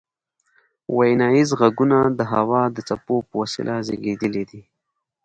[0.97, 4.61] ویناییز غږونه د هوا د څپو په وسیله زیږیدلي دي